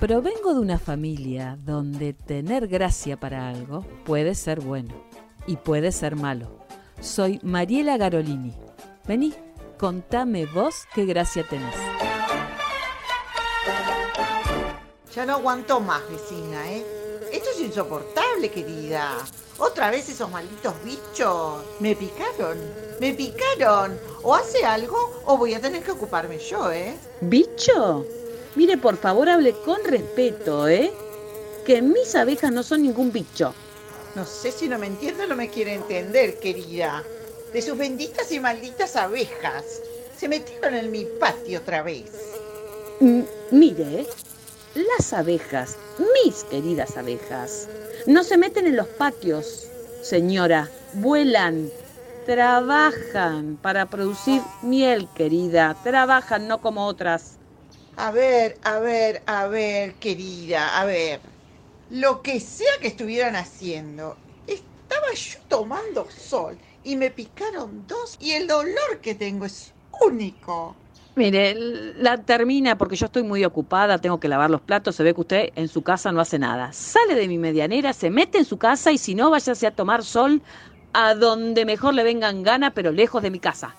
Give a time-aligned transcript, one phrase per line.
[0.00, 4.94] Provengo de una familia donde tener gracia para algo puede ser bueno
[5.46, 6.58] y puede ser malo.
[7.00, 8.54] Soy Mariela Garolini.
[9.06, 9.34] Vení,
[9.76, 11.74] contame vos qué gracia tenés.
[15.14, 16.97] Ya no aguanto más, vecina, ¿eh?
[17.68, 19.18] Insoportable, querida.
[19.58, 21.62] Otra vez esos malditos bichos.
[21.80, 22.56] Me picaron,
[22.98, 23.98] me picaron.
[24.22, 26.94] O hace algo o voy a tener que ocuparme yo, ¿eh?
[27.20, 28.06] ¿Bicho?
[28.54, 30.90] Mire, por favor, hable con respeto, ¿eh?
[31.66, 33.52] Que mis abejas no son ningún bicho.
[34.14, 37.04] No sé si no me entiende o no me quiere entender, querida.
[37.52, 39.82] De sus benditas y malditas abejas.
[40.16, 42.10] Se metieron en mi patio otra vez.
[43.00, 44.06] Mm, mire,
[44.74, 45.78] las abejas,
[46.24, 47.68] mis queridas abejas,
[48.06, 50.70] no se meten en los patios, señora.
[50.92, 51.70] Vuelan,
[52.24, 55.76] trabajan para producir miel, querida.
[55.82, 57.40] Trabajan, no como otras.
[57.96, 61.20] A ver, a ver, a ver, querida, a ver.
[61.88, 68.32] Lo que sea que estuvieran haciendo, estaba yo tomando sol y me picaron dos y
[68.32, 70.76] el dolor que tengo es único.
[71.18, 71.52] Mire,
[71.96, 75.20] la termina porque yo estoy muy ocupada, tengo que lavar los platos, se ve que
[75.20, 76.72] usted en su casa no hace nada.
[76.72, 80.04] Sale de mi medianera, se mete en su casa y si no, váyase a tomar
[80.04, 80.40] sol
[80.92, 83.74] a donde mejor le vengan gana, pero lejos de mi casa.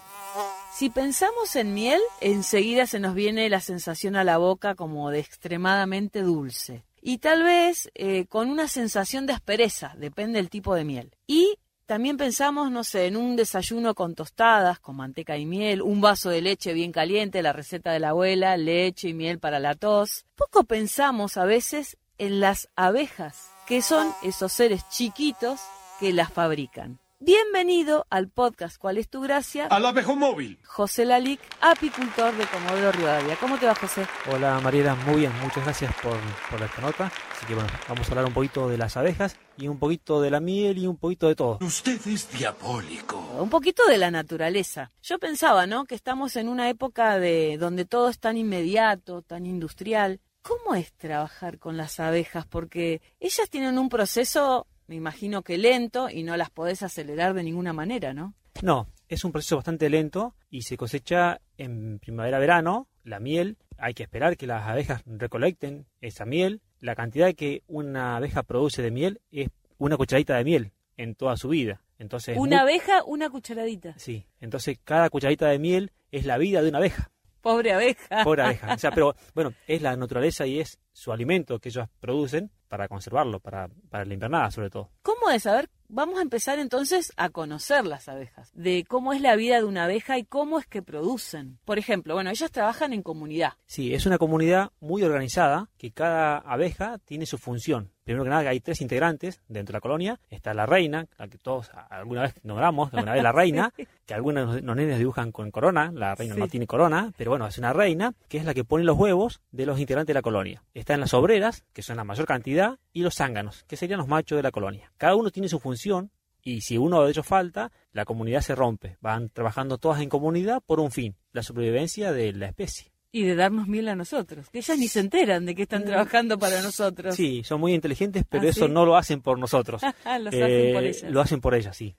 [0.74, 5.20] Si pensamos en miel, enseguida se nos viene la sensación a la boca como de
[5.20, 6.84] extremadamente dulce.
[7.02, 11.16] Y tal vez eh, con una sensación de aspereza, depende del tipo de miel.
[11.26, 11.58] Y
[11.90, 16.30] también pensamos, no sé, en un desayuno con tostadas, con manteca y miel, un vaso
[16.30, 20.28] de leche bien caliente, la receta de la abuela, leche y miel para la tos.
[20.36, 25.62] Poco pensamos a veces en las abejas, que son esos seres chiquitos
[26.00, 27.00] que las fabrican.
[27.20, 29.66] Bienvenido al podcast ¿Cuál es tu gracia?
[29.66, 30.60] Al abejo móvil.
[30.64, 33.36] José Lalic, apicultor de Comodoro Rivadavia.
[33.38, 34.06] ¿Cómo te va, José?
[34.32, 36.18] Hola Mariela, muy bien, muchas gracias por,
[36.52, 37.12] por esta nota.
[37.32, 40.32] Así que bueno, vamos a hablar un poquito de las abejas y un poquito de
[40.32, 41.60] la miel y un poquito de todo.
[41.62, 43.18] Usted es diabólico.
[43.40, 44.92] Un poquito de la naturaleza.
[45.04, 45.86] Yo pensaba, ¿no?
[45.86, 50.20] Que estamos en una época de donde todo es tan inmediato, tan industrial.
[50.42, 52.46] ¿Cómo es trabajar con las abejas?
[52.48, 57.44] Porque ellas tienen un proceso me imagino que lento y no las podés acelerar de
[57.44, 58.34] ninguna manera, ¿no?
[58.64, 63.58] No, es un proceso bastante lento y se cosecha en primavera-verano la miel.
[63.78, 66.62] Hay que esperar que las abejas recolecten esa miel.
[66.80, 71.38] La cantidad que una abeja produce de miel es una cucharadita de miel en toda
[71.38, 71.82] su vida.
[71.98, 73.94] Entonces, una abeja, una cucharadita.
[73.98, 77.12] Sí, entonces cada cucharadita de miel es la vida de una abeja.
[77.42, 78.24] Pobre abeja.
[78.24, 78.74] Pobre abeja.
[78.76, 82.88] O sea, pero bueno, es la naturaleza y es su alimento que ellos producen para
[82.88, 84.92] conservarlo, para, para la invernada sobre todo.
[85.02, 85.46] ¿Cómo es?
[85.46, 89.58] A ver, vamos a empezar entonces a conocer las abejas, de cómo es la vida
[89.58, 91.60] de una abeja y cómo es que producen.
[91.66, 93.54] Por ejemplo, bueno, ellas trabajan en comunidad.
[93.66, 97.92] Sí, es una comunidad muy organizada, que cada abeja tiene su función.
[98.10, 100.20] Primero que nada, hay tres integrantes dentro de la colonia.
[100.32, 103.72] Está la reina, la que todos alguna vez nombramos, alguna vez la reina,
[104.08, 107.60] que algunos los nenes dibujan con corona, la reina no tiene corona, pero bueno, es
[107.60, 110.64] una reina, que es la que pone los huevos de los integrantes de la colonia.
[110.74, 114.38] Están las obreras, que son la mayor cantidad, y los zánganos, que serían los machos
[114.38, 114.92] de la colonia.
[114.98, 116.10] Cada uno tiene su función
[116.42, 118.98] y si uno de ellos falta, la comunidad se rompe.
[119.02, 122.92] Van trabajando todas en comunidad por un fin, la supervivencia de la especie.
[123.12, 124.50] Y de darnos miel a nosotros.
[124.50, 125.86] Que ellas ni se enteran de que están mm.
[125.86, 127.16] trabajando para nosotros.
[127.16, 129.82] Sí, son muy inteligentes, pero ¿Ah, eso no lo hacen por nosotros.
[130.06, 131.12] lo hacen por eh, ellas.
[131.12, 131.96] Lo hacen por ellas, sí.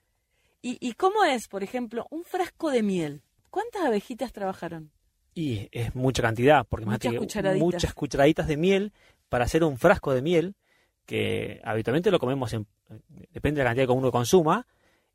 [0.61, 3.21] ¿Y, ¿Y cómo es, por ejemplo, un frasco de miel?
[3.49, 4.91] ¿Cuántas abejitas trabajaron?
[5.33, 7.63] Y es mucha cantidad, porque muchas, cucharaditas.
[7.63, 8.93] muchas cucharaditas de miel
[9.29, 10.55] para hacer un frasco de miel
[11.05, 12.67] que habitualmente lo comemos, en,
[13.31, 14.67] depende de la cantidad que uno consuma,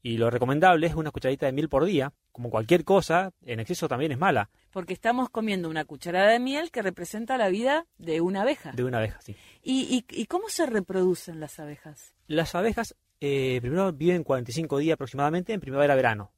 [0.06, 2.12] y lo recomendable es una cucharadita de miel por día.
[2.30, 4.50] Como cualquier cosa, en exceso también es mala.
[4.70, 8.70] Porque estamos comiendo una cucharada de miel que representa la vida de una abeja.
[8.70, 9.34] De una abeja, sí.
[9.64, 12.14] ¿Y, y, cómo se reproducen las abejas?
[12.28, 16.30] Las abejas eh, primero viven 45 días aproximadamente en primavera-verano,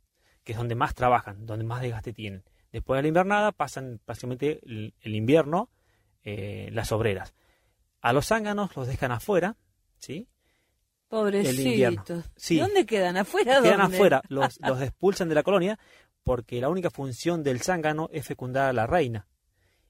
[0.44, 2.44] que es donde más trabajan, donde más desgaste tienen.
[2.72, 5.68] Después de la invernada pasan prácticamente el, invierno
[6.24, 7.34] eh, las obreras.
[8.00, 9.58] A los zánganos los dejan afuera,
[9.98, 10.26] ¿sí?
[11.08, 12.24] Pobrecitos.
[12.36, 12.58] Sí.
[12.58, 13.16] ¿Dónde quedan?
[13.16, 13.60] ¿Afuera?
[13.62, 15.78] Quedan afuera, los, los expulsan de la colonia
[16.22, 19.26] porque la única función del zángano es fecundar a la reina.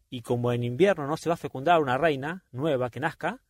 [0.09, 3.43] Y como en invierno no se va a fecundar una reina nueva que nazca,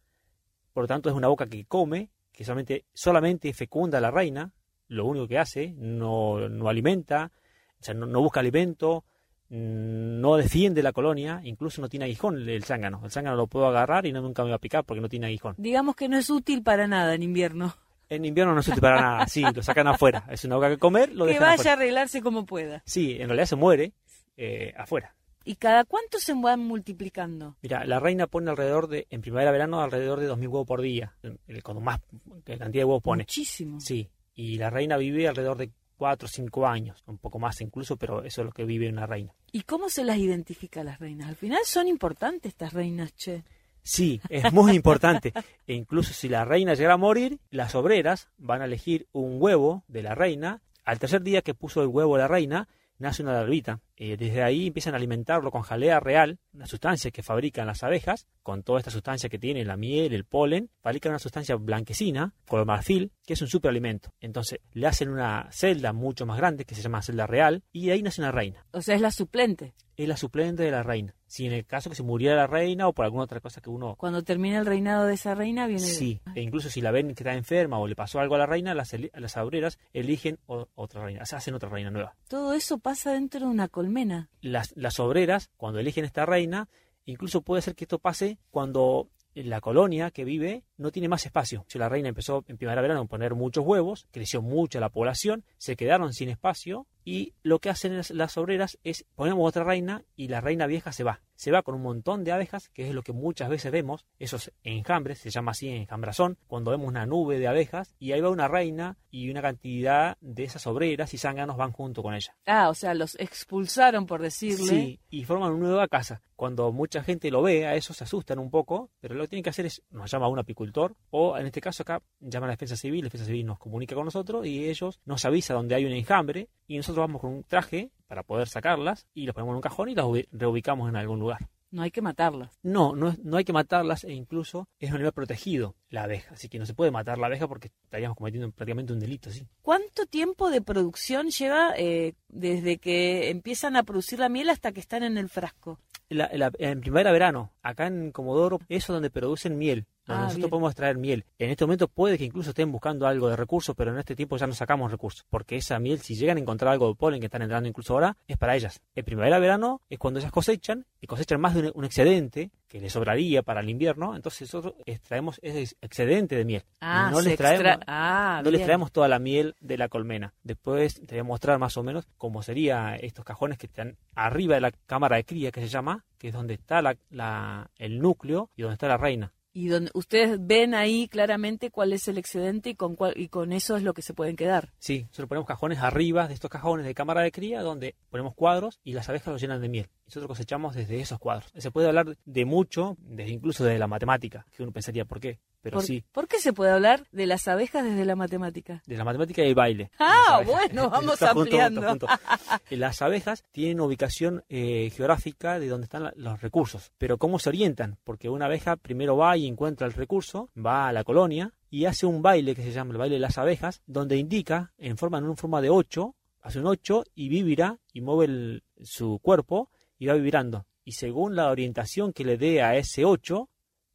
[0.72, 4.52] por lo tanto es una boca que come, que solamente, solamente fecunda a la reina,
[4.88, 7.30] lo único que hace, no, no alimenta,
[7.78, 9.04] o sea, no busca alimento,
[9.50, 13.00] no defiende la colonia, incluso no tiene aguijón el zángano.
[13.04, 15.26] El zángano lo puedo agarrar y no nunca me va a picar porque no tiene
[15.26, 15.54] aguijón.
[15.58, 17.74] Digamos que no es útil para nada en invierno.
[18.10, 20.24] En invierno no es útil para nada, sí, lo sacan afuera.
[20.30, 22.82] Es una boca que comer, lo Que vaya a arreglarse como pueda.
[22.86, 23.92] Sí, en realidad se muere
[24.36, 25.14] eh, afuera.
[25.44, 27.56] ¿Y cada cuánto se van multiplicando?
[27.62, 31.14] Mira, la reina pone alrededor de, en primavera-verano, alrededor de 2.000 huevos por día,
[31.62, 32.00] cuando más
[32.44, 33.22] cantidad de huevos pone.
[33.22, 33.80] Muchísimo.
[33.80, 37.96] Sí, y la reina vive alrededor de 4 o 5 años, un poco más incluso,
[37.96, 39.34] pero eso es lo que vive una reina.
[39.52, 41.28] ¿Y cómo se las identifica a las reinas?
[41.28, 43.42] Al final son importantes estas reinas, che.
[43.82, 45.32] Sí, es muy importante.
[45.66, 49.84] E incluso si la reina llega a morir, las obreras van a elegir un huevo
[49.88, 50.62] de la reina.
[50.84, 52.68] Al tercer día que puso el huevo la reina,
[52.98, 53.80] nace una larvita.
[53.96, 58.26] Eh, desde ahí empiezan a alimentarlo con jalea real, una sustancia que fabrican las abejas,
[58.42, 62.66] con toda esta sustancia que tiene la miel, el polen, fabrican una sustancia blanquecina, color
[62.66, 64.12] marfil, que es un superalimento.
[64.20, 68.02] Entonces le hacen una celda mucho más grande, que se llama celda real, y ahí
[68.02, 68.66] nace una reina.
[68.72, 69.74] O sea, es la suplente.
[69.96, 71.14] Es la suplente de la reina.
[71.28, 73.70] Si en el caso que se muriera la reina o por alguna otra cosa que
[73.70, 75.80] uno Cuando termina el reinado de esa reina viene...
[75.82, 78.46] Sí, e incluso si la ven que está enferma o le pasó algo a la
[78.46, 82.16] reina, las, las obreras eligen o- otra reina, o sea, hacen otra reina nueva.
[82.28, 84.30] Todo eso pasa dentro de una colmena.
[84.40, 86.68] Las, las obreras, cuando eligen esta reina,
[87.04, 91.64] incluso puede ser que esto pase cuando la colonia que vive no tiene más espacio.
[91.68, 95.76] Si la reina empezó en primavera-verano a poner muchos huevos, creció mucho la población, se
[95.76, 100.42] quedaron sin espacio y lo que hacen las, obreras es ponemos otra reina y la
[100.42, 101.22] reina vieja se va.
[101.36, 104.52] Se va con un montón de abejas, que es lo que muchas veces vemos, esos
[104.62, 108.46] enjambres, se llama así enjambrazón, cuando vemos una nube de abejas y ahí va una
[108.46, 112.36] reina y una cantidad de esas obreras y zánganos van junto con ella.
[112.44, 114.68] Ah, o sea, los expulsaron, por decirle.
[114.68, 116.20] Sí, y forman una nueva casa.
[116.36, 119.42] Cuando mucha gente lo ve, a eso se asustan un poco, pero lo que tienen
[119.42, 122.48] que hacer es, nos llama a un apicultor, o en este caso acá llama a
[122.48, 125.74] la defensa civil, la defensa civil nos comunica con nosotros y ellos nos avisa donde
[125.74, 129.52] hay un enjambre y nosotros vamos con un traje para poder sacarlas y los ponemos
[129.52, 131.48] en un cajón y las ubi- reubicamos en algún lugar.
[131.70, 132.48] No hay que matarlos.
[132.62, 136.48] No, no, no hay que matarlas e incluso es un animal protegido la abeja, así
[136.48, 139.46] que no se puede matar la abeja porque estaríamos cometiendo prácticamente un delito, sí.
[139.60, 144.80] ¿Cuánto tiempo de producción lleva eh, desde que empiezan a producir la miel hasta que
[144.80, 145.78] están en el frasco?
[146.08, 150.36] La- la- en primavera-verano, acá en Comodoro, eso es donde producen miel, donde Ah, nosotros
[150.38, 150.50] bien.
[150.50, 151.24] podemos extraer miel.
[151.38, 154.36] En este momento puede que incluso estén buscando algo de recursos, pero en este tiempo
[154.36, 157.26] ya no sacamos recursos, porque esa miel, si llegan a encontrar algo de polen que
[157.26, 158.80] están entrando incluso ahora, es para ellas.
[158.96, 162.92] En primavera-verano es cuando ellas cosechan, y cosechan más de un, un excedente que les
[162.92, 166.64] sobraría para el invierno, entonces nosotros extraemos ese excedente de miel.
[166.80, 169.88] Ah, no se les traemos, extra- ah, no les traemos toda la miel de la
[169.88, 170.34] colmena.
[170.42, 174.56] Después te voy a mostrar más o menos cómo sería estos cajones que están arriba
[174.56, 178.00] de la cámara de cría, que se llama, que es donde está la, la- el
[178.00, 179.32] núcleo y donde está la reina.
[179.58, 183.52] Y donde ustedes ven ahí claramente cuál es el excedente y con cuál, y con
[183.52, 184.72] eso es lo que se pueden quedar.
[184.78, 188.78] Sí, nosotros ponemos cajones arriba de estos cajones de cámara de cría donde ponemos cuadros
[188.84, 189.88] y las abejas los llenan de miel.
[190.08, 191.50] Nosotros cosechamos desde esos cuadros.
[191.56, 195.38] Se puede hablar de mucho, desde incluso de la matemática, que uno pensaría por qué,
[195.60, 198.82] pero ¿Por, sí, ¿Por qué se puede hablar de las abejas desde la matemática?
[198.86, 199.90] de la matemática y el baile.
[199.98, 201.82] Ah, bueno, vamos junto, ampliando.
[201.82, 202.22] junto, junto.
[202.70, 207.50] Las abejas tienen ubicación eh, geográfica de donde están la- los recursos, pero ¿cómo se
[207.50, 207.98] orientan?
[208.04, 212.06] Porque una abeja primero va y encuentra el recurso, va a la colonia y hace
[212.06, 215.24] un baile que se llama el baile de las abejas, donde indica en forma en
[215.24, 219.68] una forma de 8, hace un 8 y vivirá y mueve el- su cuerpo
[219.98, 220.66] y va vibrando.
[220.84, 223.48] Y según la orientación que le dé a ese 8,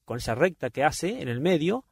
[0.05, 1.85] con esa recta que hace en el medio,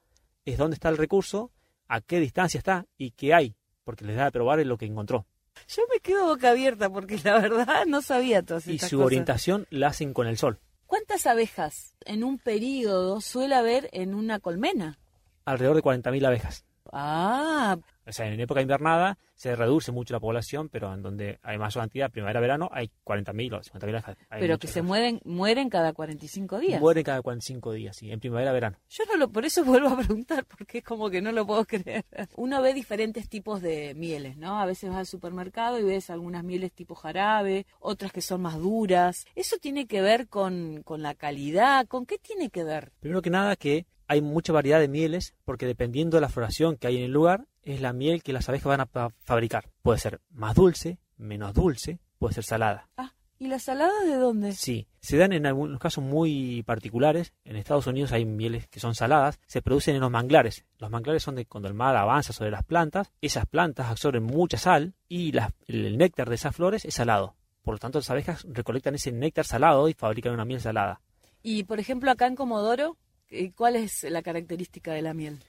[0.46, 1.52] es donde está el recurso,
[1.88, 5.25] a qué distancia está y qué hay, porque les da a probar lo que encontró.
[5.68, 9.06] Yo me quedo boca abierta porque la verdad no sabía todas Y estas su cosas.
[9.08, 10.60] orientación la hacen con el sol.
[10.85, 15.00] ¿Cuántas abejas en un periodo suele haber en una colmena?
[15.45, 16.66] Alrededor de 40.000 abejas.
[16.92, 17.78] Ah,
[18.08, 21.76] O sea, en época invernada se reduce mucho la población, pero en donde hay más
[21.76, 24.18] cantidad, primavera-verano, hay 40.000 o 50.000 abejas.
[24.30, 26.81] Hay pero que se mueren, mueren cada 45 días.
[26.81, 28.78] Mueren cada 45 días, sí, en primavera-verano.
[28.90, 31.66] Yo no lo, por eso vuelvo a preguntar, porque es como que no lo puedo
[31.66, 32.06] creer.
[32.36, 34.60] Uno ve diferentes tipos de mieles, ¿no?
[34.60, 38.58] A veces vas al supermercado y ves algunas mieles tipo jarabe, otras que son más
[38.58, 39.26] duras.
[39.36, 41.88] ¿Eso tiene que ver con, con la calidad?
[41.88, 42.92] ¿Con qué tiene que ver?
[43.00, 46.88] Primero que nada que hay mucha variedad de mieles, porque dependiendo de la floración que
[46.88, 49.69] hay en el lugar, es la miel que las abejas van a fa- fabricar.
[49.81, 52.89] Puede ser más dulce, menos dulce, puede ser salada.
[52.97, 54.53] Ah, ¿y las saladas de dónde?
[54.53, 57.33] Sí, se dan en algunos casos muy particulares.
[57.45, 60.65] En Estados Unidos hay mieles que son saladas, se producen en los manglares.
[60.77, 64.57] Los manglares son de cuando el mar avanza sobre las plantas, esas plantas absorben mucha
[64.57, 65.31] sal y
[65.68, 67.35] el néctar de esas flores es salado.
[67.63, 70.99] Por lo tanto, las abejas recolectan ese néctar salado y fabrican una miel salada.
[71.44, 72.97] Y, por ejemplo, acá en Comodoro,
[73.30, 75.39] eh, ¿cuál es la característica de la miel?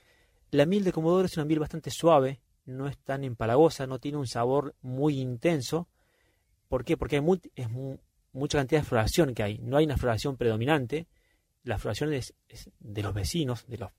[0.53, 4.19] La miel de Comodoro es una miel bastante suave, no es tan empalagosa, no tiene
[4.19, 5.89] un sabor muy intenso.
[6.69, 6.99] ¿Por qué?
[6.99, 7.69] Porque hay es
[8.33, 9.59] mucha cantidad de floración que hay.
[9.61, 11.09] No hay una floración predominante.
[11.65, 13.93] La floración es, es de los vecinos, de los,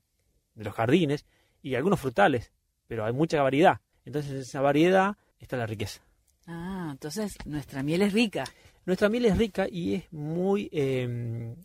[0.53, 1.25] de los jardines
[1.63, 2.51] y de algunos frutales,
[2.85, 3.81] pero hay mucha variedad.
[4.05, 6.03] Entonces, en esa variedad está la riqueza.
[6.45, 8.43] Ah, entonces nuestra miel es rica.
[8.85, 11.55] Nuestra miel es rica y es muy eh,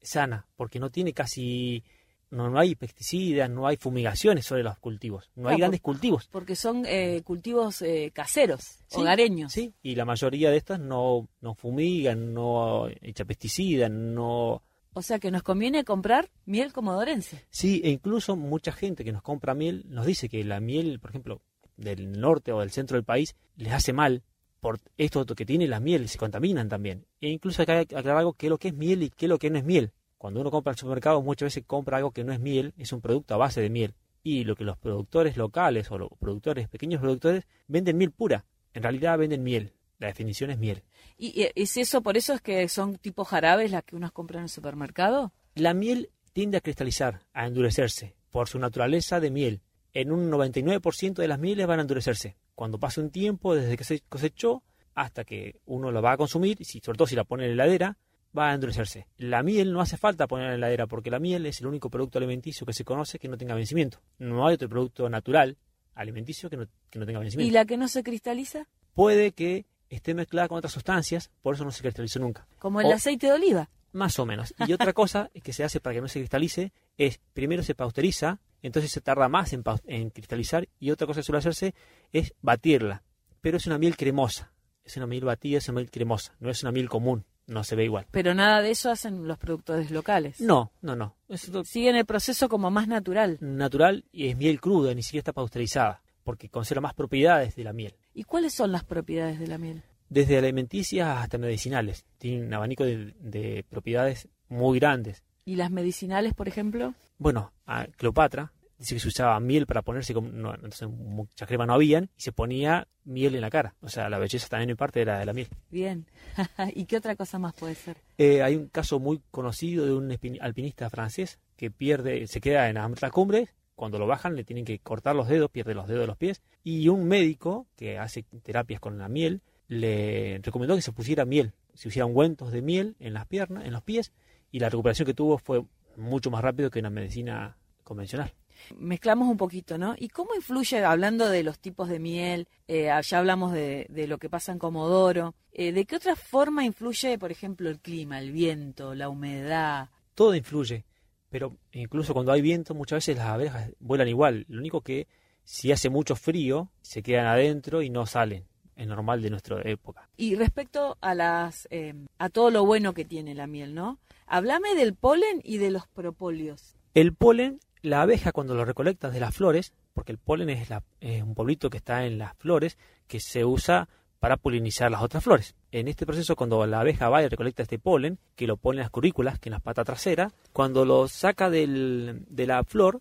[0.00, 1.84] sana, porque no tiene casi,
[2.32, 6.28] no, no hay pesticidas, no hay fumigaciones sobre los cultivos, no hay Ah, grandes cultivos.
[6.32, 9.52] Porque son eh, cultivos eh, caseros, Sí, hogareños.
[9.52, 14.62] Sí, y la mayoría de estas no, no fumigan, no echan pesticidas, no...
[14.94, 17.44] O sea que nos conviene comprar miel comodorense.
[17.50, 21.10] Sí, e incluso mucha gente que nos compra miel nos dice que la miel, por
[21.10, 21.40] ejemplo,
[21.76, 24.22] del norte o del centro del país, les hace mal
[24.60, 27.04] por esto que tiene la miel, se contaminan también.
[27.20, 29.30] E incluso hay que aclarar algo, qué es lo que es miel y qué es
[29.30, 29.92] lo que no es miel.
[30.22, 32.92] Cuando uno compra en el supermercado muchas veces compra algo que no es miel, es
[32.92, 33.94] un producto a base de miel.
[34.22, 38.44] Y lo que los productores locales o los productores, pequeños productores, venden miel pura.
[38.72, 39.72] En realidad venden miel.
[39.98, 40.84] La definición es miel.
[41.18, 44.44] ¿Y es eso, por eso es que son tipo jarabes las que uno compra en
[44.44, 45.32] el supermercado?
[45.56, 49.60] La miel tiende a cristalizar, a endurecerse, por su naturaleza de miel.
[49.92, 52.36] En un 99% de las mieles van a endurecerse.
[52.54, 54.62] Cuando pasa un tiempo desde que se cosechó
[54.94, 57.56] hasta que uno la va a consumir, y si, sobre todo si la pone en
[57.56, 57.98] la heladera,
[58.36, 59.06] va a endurecerse.
[59.18, 61.90] La miel no hace falta poner en la heladera porque la miel es el único
[61.90, 64.00] producto alimenticio que se conoce que no tenga vencimiento.
[64.18, 65.56] No hay otro producto natural
[65.94, 67.52] alimenticio que no, que no tenga ¿Y vencimiento.
[67.54, 68.66] la que no se cristaliza?
[68.94, 72.46] Puede que esté mezclada con otras sustancias, por eso no se cristalizó nunca.
[72.58, 73.68] Como el O- aceite de oliva.
[73.92, 74.54] Más o menos.
[74.66, 78.40] Y otra cosa que se hace para que no se cristalice es, primero se pasteuriza,
[78.62, 81.74] entonces se tarda más en, en cristalizar, y otra cosa que suele hacerse
[82.12, 83.02] es batirla.
[83.42, 84.50] Pero es una miel cremosa.
[84.84, 86.34] Es una miel batida, es una miel cremosa.
[86.40, 88.06] No es una miel común, no se ve igual.
[88.10, 90.40] Pero nada de eso hacen los productores locales.
[90.40, 91.16] No, no, no.
[91.64, 93.38] Siguen el proceso como más natural.
[93.40, 97.72] natural y es miel cruda, ni siquiera está pasteurizada, porque conserva más propiedades de la
[97.72, 97.94] miel.
[98.14, 99.82] ¿Y cuáles son las propiedades de la miel?
[100.08, 102.04] Desde alimenticias hasta medicinales.
[102.18, 105.22] Tiene un abanico de, de propiedades muy grandes.
[105.44, 106.94] ¿Y las medicinales, por ejemplo?
[107.18, 111.66] Bueno, a Cleopatra dice que se usaba miel para ponerse, como, no, entonces mucha crema
[111.66, 113.74] no habían, y se ponía miel en la cara.
[113.80, 115.48] O sea, la belleza también en parte era de la miel.
[115.70, 116.06] Bien.
[116.74, 117.96] ¿Y qué otra cosa más puede ser?
[118.18, 122.74] Eh, hay un caso muy conocido de un alpinista francés que pierde, se queda en
[122.74, 126.06] la cumbre, cuando lo bajan le tienen que cortar los dedos, pierde los dedos de
[126.08, 130.92] los pies, y un médico que hace terapias con la miel le recomendó que se
[130.92, 134.12] pusiera miel, se pusieran ungüentos de miel en las piernas, en los pies,
[134.50, 135.64] y la recuperación que tuvo fue
[135.96, 138.34] mucho más rápido que una medicina convencional.
[138.76, 139.94] Mezclamos un poquito, ¿no?
[139.98, 144.18] ¿Y cómo influye, hablando de los tipos de miel, eh, ya hablamos de, de lo
[144.18, 148.32] que pasa en Comodoro, eh, ¿de qué otra forma influye, por ejemplo, el clima, el
[148.32, 149.88] viento, la humedad?
[150.14, 150.84] todo influye,
[151.30, 154.44] pero incluso cuando hay viento muchas veces las abejas vuelan igual.
[154.48, 155.08] Lo único que
[155.44, 158.44] si hace mucho frío se quedan adentro y no salen.
[158.74, 160.08] Es normal de nuestra época.
[160.16, 163.98] Y respecto a las eh, a todo lo bueno que tiene la miel, ¿no?
[164.26, 166.74] Háblame del polen y de los propóleos.
[166.94, 170.82] El polen, la abeja cuando lo recolecta de las flores, porque el polen es, la-
[171.00, 173.88] es un polvito que está en las flores que se usa
[174.20, 175.56] para polinizar las otras flores.
[175.72, 178.82] En este proceso, cuando la abeja va y recolecta este polen, que lo pone en
[178.82, 183.00] las curículas, que en las patas traseras, cuando lo saca del- de la flor,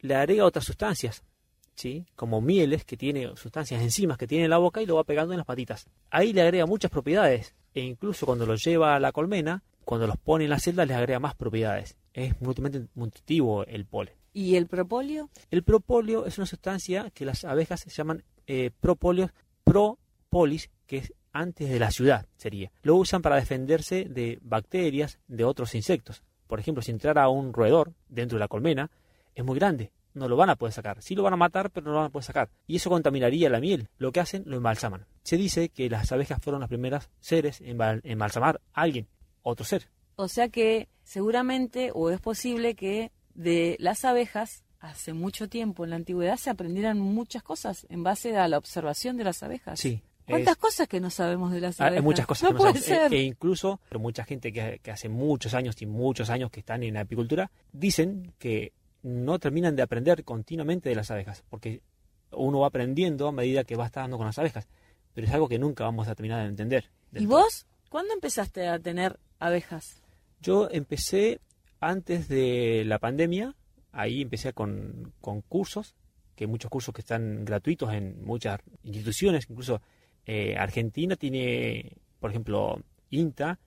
[0.00, 1.22] le agrega otras sustancias,
[1.74, 2.04] ¿sí?
[2.16, 5.32] como mieles, que tiene sustancias enzimas que tiene en la boca y lo va pegando
[5.32, 5.86] en las patitas.
[6.10, 10.18] Ahí le agrega muchas propiedades, e incluso cuando lo lleva a la colmena, cuando los
[10.18, 11.96] pone en la celda, les agrega más propiedades.
[12.12, 14.14] Es multimente nutritivo el polen.
[14.32, 15.30] ¿Y el propóleo?
[15.50, 19.30] El propóleo es una sustancia que las abejas se llaman eh, propóleos
[19.64, 22.70] propolis, que es antes de la ciudad, sería.
[22.82, 26.22] Lo usan para defenderse de bacterias, de otros insectos.
[26.46, 28.90] Por ejemplo, si entrara un roedor dentro de la colmena,
[29.34, 29.92] es muy grande.
[30.14, 31.00] No lo van a poder sacar.
[31.02, 32.50] Sí lo van a matar, pero no lo van a poder sacar.
[32.66, 33.88] Y eso contaminaría la miel.
[33.98, 35.06] Lo que hacen, lo embalsaman.
[35.22, 39.06] Se dice que las abejas fueron las primeras seres en embal- embalsamar a alguien,
[39.42, 39.88] otro ser.
[40.16, 45.90] O sea que seguramente o es posible que de las abejas hace mucho tiempo en
[45.90, 49.78] la antigüedad se aprendieran muchas cosas en base a la observación de las abejas.
[49.80, 50.02] Sí.
[50.26, 51.96] ¿Cuántas es- cosas que no sabemos de las Ah, abejas?
[52.00, 53.08] Hay muchas cosas no que no puede sabemos.
[53.10, 53.14] ser.
[53.18, 56.60] E, e incluso, pero mucha gente que, que hace muchos años y muchos años que
[56.60, 61.80] están en la apicultura, dicen que no terminan de aprender continuamente de las abejas, porque
[62.32, 64.68] uno va aprendiendo a medida que va estando con las abejas,
[65.14, 66.90] pero es algo que nunca vamos a terminar de entender.
[67.14, 67.38] ¿Y todo.
[67.38, 67.66] vos?
[67.88, 70.02] ¿Cuándo empezaste a tener abejas?
[70.42, 71.40] Yo empecé
[71.80, 73.54] antes de la pandemia,
[73.92, 75.94] ahí empecé con, con cursos,
[76.34, 79.80] que muchos cursos que están gratuitos en muchas instituciones, incluso
[80.26, 83.58] eh, Argentina tiene, por ejemplo, INTA,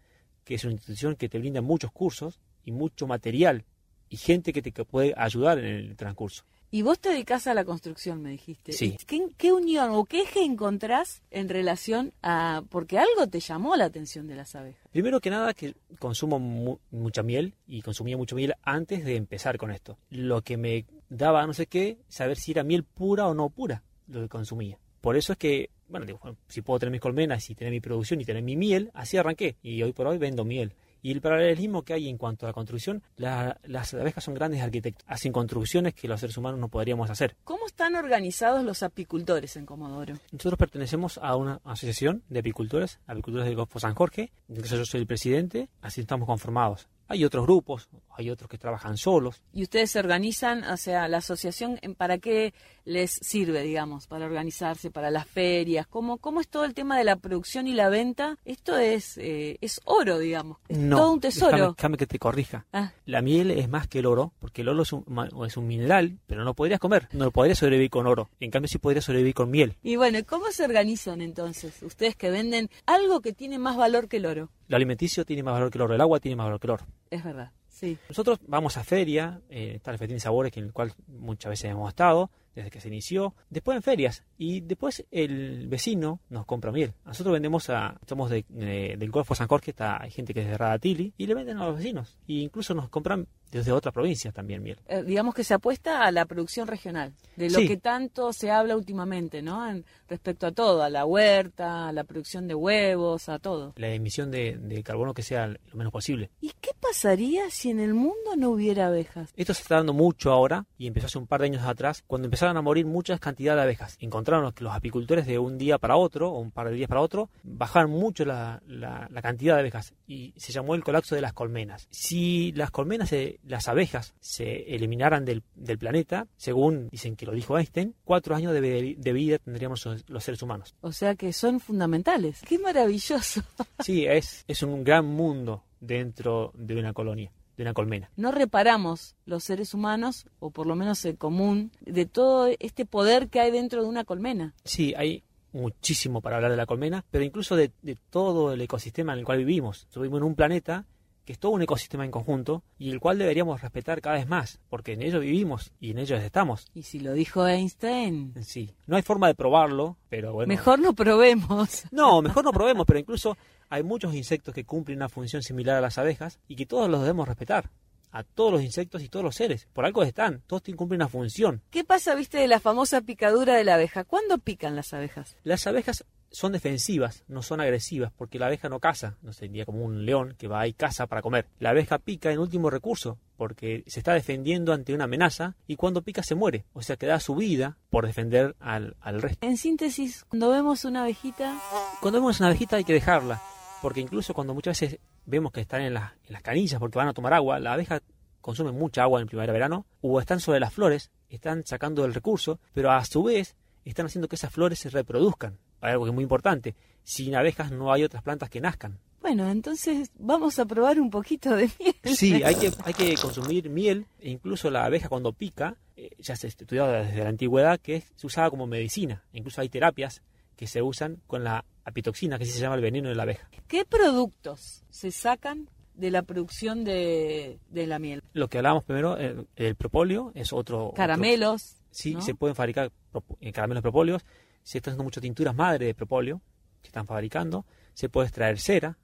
[0.43, 3.65] que es una institución que te brinda muchos cursos y mucho material
[4.09, 6.43] y gente que te puede ayudar en el transcurso.
[6.73, 8.71] Y vos te dedicás a la construcción, me dijiste.
[8.71, 8.95] Sí.
[9.05, 12.63] ¿Qué, qué unión o qué eje encontrás en relación a...
[12.69, 14.81] porque algo te llamó la atención de las abejas?
[14.91, 19.57] Primero que nada que consumo mu- mucha miel y consumía mucha miel antes de empezar
[19.57, 19.97] con esto.
[20.09, 23.83] Lo que me daba no sé qué, saber si era miel pura o no pura
[24.07, 24.77] lo que consumía.
[25.01, 27.81] Por eso es que bueno, digo, bueno, si puedo tener mis colmenas y tener mi
[27.81, 29.57] producción y tener mi miel, así arranqué.
[29.61, 30.73] Y hoy por hoy vendo miel.
[31.01, 34.61] Y el paralelismo que hay en cuanto a la construcción, la- las abejas son grandes
[34.61, 37.35] arquitectos, hacen construcciones que los seres humanos no podríamos hacer.
[37.43, 40.15] ¿Cómo están organizados los apicultores en Comodoro?
[40.31, 45.07] Nosotros pertenecemos a una asociación de apicultores, apicultores del Golfo San Jorge, yo soy el
[45.07, 46.87] presidente, así estamos conformados.
[47.07, 49.41] Hay otros grupos, hay otros que trabajan solos.
[49.53, 52.53] Y ustedes se organizan, o sea, la asociación, ¿en- ¿para qué
[52.85, 54.07] les sirve, digamos?
[54.07, 55.85] Para organizarse, para las ferias.
[55.87, 58.37] ¿Cómo, cómo es todo el tema de la producción y la venta?
[58.45, 60.57] Esto es, eh, es oro, digamos.
[60.67, 61.51] Es No, todo un tesoro.
[61.57, 62.65] Déjame, déjame que te corrija.
[62.73, 65.05] Ah, La miel es más que el oro, porque el oro es un,
[65.45, 67.07] es un mineral, pero no podrías comer.
[67.13, 68.29] No podrías sobrevivir con oro.
[68.39, 69.77] En cambio, sí podrías sobrevivir con miel.
[69.83, 71.81] y bueno, ¿cómo se organizan entonces?
[71.83, 74.49] Ustedes que venden algo que tiene más valor que el oro.
[74.67, 76.71] Lo alimenticio tiene más valor que el oro, el agua tiene más valor que el
[76.71, 76.85] oro.
[77.09, 77.97] Es verdad, sí.
[78.07, 81.49] Nosotros vamos a feria, eh, está el Festín de Sabores, que en el cual muchas
[81.49, 83.35] veces hemos estado, desde que se inició.
[83.49, 86.93] Después en ferias, y después el vecino nos compra miel.
[87.05, 90.47] Nosotros vendemos a, somos de- de- del Golfo San Jorge, está, hay gente que es
[90.47, 92.17] de Radatili, y le venden a los vecinos.
[92.27, 94.79] E incluso nos compran desde otras provincias también miel.
[94.87, 97.67] Eh, digamos que se apuesta a la producción regional, de lo Sí.
[97.67, 99.69] que tanto se habla últimamente, ¿no?
[99.69, 103.73] En- respecto a todo, a la huerta, a la producción de huevos, a todo.
[103.77, 106.29] La emisión de, de carbono que sea lo menos posible.
[106.41, 109.31] ¿Y qué pasaría si en el mundo no hubiera abejas?
[109.35, 112.25] Esto se está dando mucho ahora y empezó hace un par de años atrás cuando
[112.41, 113.97] empezaron a morir muchas cantidades de abejas.
[113.99, 117.01] Encontraron que los apicultores de un día para otro o un par de días para
[117.01, 121.21] otro bajaron mucho la, la- la cantidad de abejas y se llamó el colapso de
[121.21, 121.87] las colmenas.
[121.91, 127.33] Si las colmenas, se- las abejas se eliminaran del, del planeta, según dicen que lo
[127.33, 130.73] dijo Einstein, cuatro años de, vi- de vida tendríamos los- los seres humanos.
[130.81, 132.41] O sea que son fundamentales.
[132.47, 133.43] ¡Qué maravilloso!
[133.81, 137.31] Sí, es, es un gran mundo dentro de una colonia,
[137.61, 138.09] de una colmena.
[138.15, 143.29] No reparamos los seres humanos, o por lo menos el común, de todo este poder
[143.29, 144.53] que hay dentro de una colmena.
[144.63, 149.13] Sí, hay muchísimo para hablar de la colmena, pero incluso de, de todo el ecosistema
[149.13, 149.87] en el cual vivimos.
[149.95, 150.85] Vivimos en un planeta
[151.25, 154.59] que es todo un ecosistema en conjunto y el cual deberíamos respetar cada vez más,
[154.69, 156.67] porque en ello vivimos y en ellos estamos.
[156.73, 160.47] Y si lo dijo Einstein, Sí, no hay forma de probarlo, pero bueno.
[160.47, 161.83] mejor no probemos.
[161.91, 163.37] No, mejor no probemos, pero incluso
[163.69, 167.01] hay muchos insectos que cumplen una función similar a las abejas y que todos los
[167.01, 167.69] debemos respetar.
[168.13, 169.67] A todos los insectos y todos los seres.
[169.71, 171.61] Por algo están, todos tienen- cumplen una función.
[171.69, 174.03] ¿Qué pasa, viste, de la famosa picadura de la abeja?
[174.03, 175.37] ¿Cuándo pican las abejas?
[175.43, 179.83] Las abejas son defensivas, no son agresivas, porque la abeja no caza, no sería como
[179.83, 181.47] un león que va y caza para comer.
[181.59, 186.01] La abeja pica en último recurso, porque se está defendiendo ante una amenaza y cuando
[186.03, 189.45] pica se muere, o sea que da su vida por defender al, al resto.
[189.45, 191.59] En síntesis, cuando vemos una abejita,
[191.99, 193.41] Cuando vemos una abejita hay que dejarla,
[193.81, 197.07] porque incluso cuando muchas veces vemos que están en, las- en las canillas porque van
[197.09, 198.01] a tomar agua, la abeja
[198.39, 202.89] consume mucha agua en primavera-verano, o están sobre las flores, están sacando el recurso, pero
[202.91, 205.57] a su vez están haciendo que esas flores se reproduzcan.
[205.81, 208.99] Hay algo que es muy importante, sin abejas no hay otras plantas que nazcan.
[209.21, 211.95] bueno, entonces vamos a probar un poquito de miel.
[212.15, 216.35] Sí, hay que, hay que consumir miel, e incluso la abeja cuando pica, eh, ya
[216.35, 220.21] se ha estudiado desde la antigüedad que es- se usaba como medicina, incluso hay terapias
[220.55, 223.47] que se usan con la apitoxina, que así se llama el veneno de la abeja.
[223.67, 228.21] ¿Qué productos se sacan de la producción de, de la miel?
[228.33, 230.85] Lo que hablábamos primero, el, el propóleo es otro...
[230.87, 231.77] otro- Caramelos.
[231.91, 232.21] sí, ¿no?
[232.21, 232.91] se pueden fabricar
[233.39, 234.23] eh, caramelos propóleos.
[234.63, 236.41] Se están haciendo muchas tinturas madre de propóleo
[236.81, 237.65] que están fabricando.
[237.93, 238.97] Se puede extraer cera,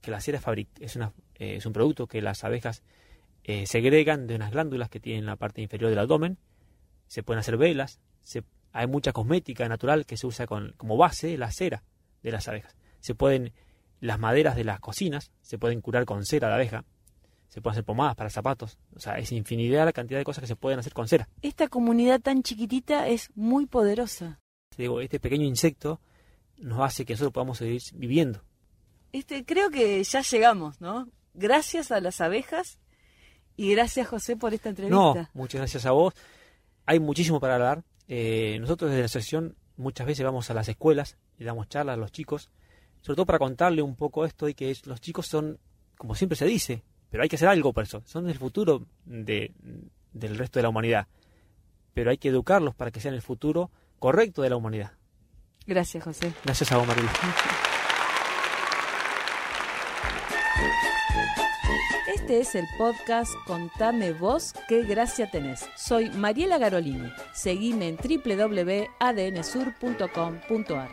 [0.00, 0.40] que la cera
[0.80, 2.82] es, una, eh, es un producto que las abejas
[3.44, 6.38] eh, segregan de unas glándulas que tienen en la parte inferior del abdomen.
[7.06, 8.00] Se pueden hacer velas.
[8.22, 11.82] Se, hay mucha cosmética natural que se usa con, como base la cera
[12.22, 12.76] de las abejas.
[13.00, 13.52] Se pueden,
[14.00, 16.84] las maderas de las cocinas se pueden curar con cera de abeja.
[17.48, 18.78] Se pueden hacer pomadas para zapatos.
[18.94, 21.28] O sea, es infinidad la cantidad de cosas que se pueden hacer con cera.
[21.42, 24.39] Esta comunidad tan chiquitita es muy poderosa.
[24.76, 26.00] Digo, este pequeño insecto
[26.58, 28.42] nos hace que nosotros podamos seguir viviendo.
[29.12, 31.08] Este, creo que ya llegamos, ¿no?
[31.34, 32.78] Gracias a las abejas
[33.56, 34.96] y gracias José por esta entrevista.
[34.96, 36.14] No, muchas gracias a vos.
[36.86, 37.84] Hay muchísimo para hablar.
[38.08, 41.96] Eh, nosotros desde la asociación muchas veces vamos a las escuelas y damos charlas a
[41.96, 42.50] los chicos,
[43.00, 45.58] sobre todo para contarle un poco esto y que los chicos son,
[45.96, 49.52] como siempre se dice, pero hay que hacer algo por eso, son el futuro de,
[50.12, 51.06] del resto de la humanidad.
[51.94, 54.90] Pero hay que educarlos para que sean el futuro correcto de la humanidad.
[55.66, 56.32] Gracias José.
[56.44, 57.12] Gracias a vos, Mariela.
[62.12, 65.66] Este es el podcast Contame vos qué gracia tenés.
[65.76, 67.10] Soy Mariela Garolini.
[67.32, 70.90] Seguime en www.adnsur.com.ar.